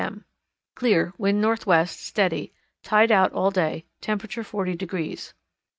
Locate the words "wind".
1.19-1.41